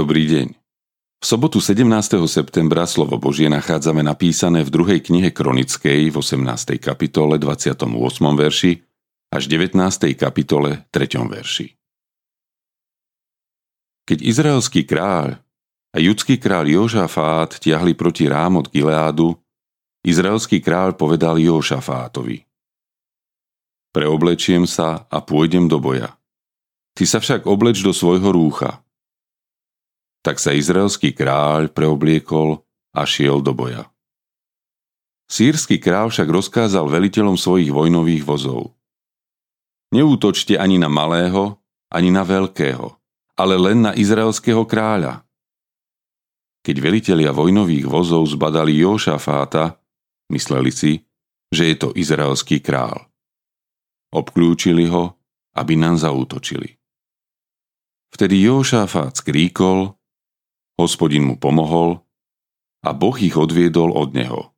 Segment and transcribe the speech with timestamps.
[0.00, 0.56] Dobrý deň.
[1.20, 1.84] V sobotu 17.
[2.24, 6.80] septembra slovo Božie nachádzame napísané v druhej knihe Kronickej v 18.
[6.80, 7.84] kapitole 28.
[8.32, 8.80] verši
[9.28, 9.76] až 19.
[10.16, 11.20] kapitole 3.
[11.20, 11.76] verši.
[14.08, 15.36] Keď izraelský kráľ
[15.92, 19.36] a judský kráľ Jožafát tiahli proti rám od Gileádu,
[20.00, 22.48] izraelský kráľ povedal Jošafátovi
[23.92, 26.16] Preoblečiem sa a pôjdem do boja.
[26.96, 28.80] Ty sa však obleč do svojho rúcha.
[30.20, 32.60] Tak sa izraelský kráľ preobliekol
[32.92, 33.88] a šiel do boja.
[35.30, 38.74] Sýrsky kráľ však rozkázal veliteľom svojich vojnových vozov.
[39.94, 42.98] Neútočte ani na malého, ani na veľkého,
[43.38, 45.22] ale len na izraelského kráľa.
[46.66, 49.80] Keď velitelia vojnových vozov zbadali Jošafáta,
[50.34, 50.92] mysleli si,
[51.50, 53.10] že je to izraelský král.
[54.10, 55.14] Obklúčili ho,
[55.56, 56.78] aby nám zaútočili.
[58.10, 59.94] Vtedy Jošafát skríkol
[60.80, 62.00] Hospodin mu pomohol
[62.80, 64.56] a Boh ich odviedol od neho.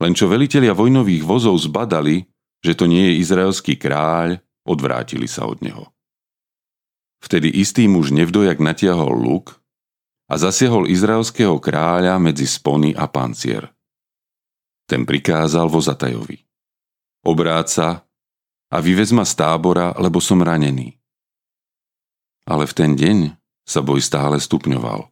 [0.00, 2.24] Len čo velitelia vojnových vozov zbadali,
[2.64, 5.92] že to nie je izraelský kráľ, odvrátili sa od neho.
[7.20, 9.60] Vtedy istý muž nevdojak natiahol luk
[10.32, 13.68] a zasiahol izraelského kráľa medzi spony a pancier.
[14.88, 16.40] Ten prikázal vozatajovi.
[17.28, 18.08] Obráca
[18.72, 20.96] a vyvez ma z tábora, lebo som ranený.
[22.48, 25.08] Ale v ten deň sa boj stále stupňoval.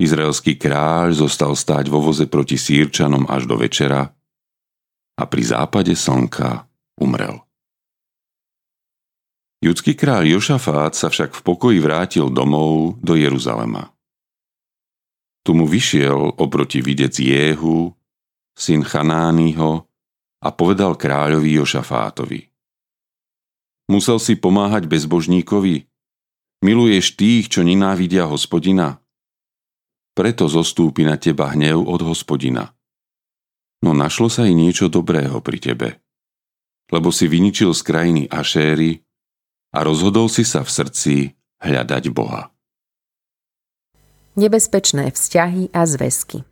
[0.00, 4.08] Izraelský kráľ zostal stáť vo voze proti sírčanom až do večera
[5.20, 6.64] a pri západe slnka
[6.96, 7.44] umrel.
[9.60, 13.92] Judský kráľ Jošafát sa však v pokoji vrátil domov do Jeruzalema.
[15.44, 17.92] Tu mu vyšiel oproti videc Jéhu,
[18.56, 19.84] syn Chanányho,
[20.40, 22.48] a povedal kráľovi Jošafátovi.
[23.92, 25.89] Musel si pomáhať bezbožníkovi,
[26.60, 29.00] Miluješ tých, čo nenávidia hospodina?
[30.12, 32.76] Preto zostúpi na teba hnev od hospodina.
[33.80, 35.88] No našlo sa i niečo dobrého pri tebe.
[36.92, 39.00] Lebo si vyničil z krajiny Ašéry
[39.72, 41.14] a rozhodol si sa v srdci
[41.64, 42.52] hľadať Boha.
[44.36, 46.44] Nebezpečné vzťahy a zväzky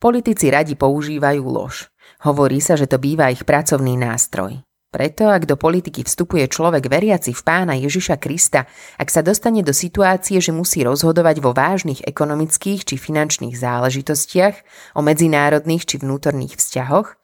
[0.00, 1.92] Politici radi používajú lož.
[2.24, 4.60] Hovorí sa, že to býva ich pracovný nástroj.
[4.90, 8.66] Preto, ak do politiky vstupuje človek veriaci v pána Ježiša Krista,
[8.98, 14.54] ak sa dostane do situácie, že musí rozhodovať vo vážnych ekonomických či finančných záležitostiach,
[14.98, 17.14] o medzinárodných či vnútorných vzťahoch,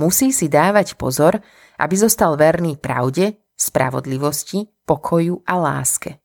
[0.00, 1.44] musí si dávať pozor,
[1.76, 6.16] aby zostal verný pravde, spravodlivosti, pokoju a láske.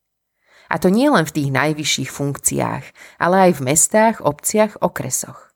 [0.72, 2.86] A to nie len v tých najvyšších funkciách,
[3.20, 5.55] ale aj v mestách, obciach, okresoch.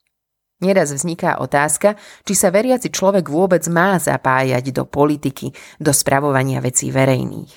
[0.59, 1.95] Neraz vzniká otázka,
[2.27, 7.51] či sa veriaci človek vôbec má zapájať do politiky, do spravovania vecí verejných.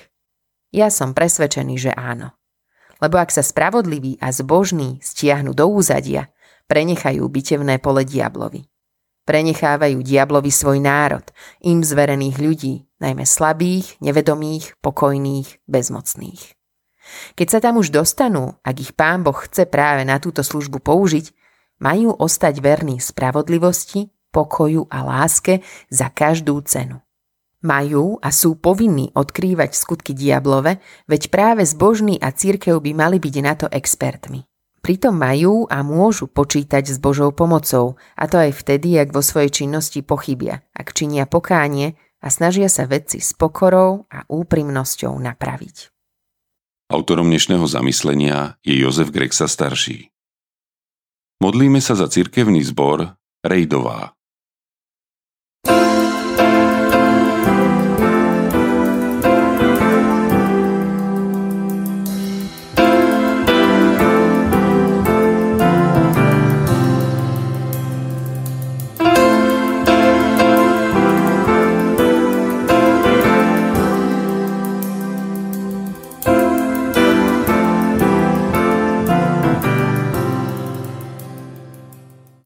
[0.71, 2.31] Ja som presvedčený, že áno.
[3.03, 6.31] Lebo ak sa spravodliví a zbožní stiahnu do úzadia,
[6.71, 8.63] prenechajú bitevné pole diablovi.
[9.27, 11.23] Prenechávajú diablovi svoj národ,
[11.63, 16.55] im zverených ľudí, najmä slabých, nevedomých, pokojných, bezmocných.
[17.35, 21.42] Keď sa tam už dostanú, ak ich pán Boh chce práve na túto službu použiť,
[21.83, 25.59] majú ostať verní spravodlivosti, pokoju a láske
[25.91, 27.03] za každú cenu.
[27.63, 33.35] Majú a sú povinní odkrývať skutky diablove, veď práve zbožní a církev by mali byť
[33.39, 34.43] na to expertmi.
[34.83, 39.63] Pritom majú a môžu počítať s Božou pomocou, a to aj vtedy, ak vo svojej
[39.63, 45.87] činnosti pochybia, ak činia pokánie a snažia sa veci s pokorou a úprimnosťou napraviť.
[46.91, 50.12] Autorom dnešného zamyslenia je Jozef Grexa starší.
[51.43, 54.15] Modlíme sa za cirkevný zbor Rejdová.